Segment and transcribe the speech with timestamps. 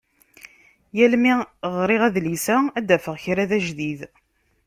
[0.97, 1.33] Yal mi
[1.77, 4.01] ɣriɣ adlis-a, ad d-afeɣ kra d ajdid.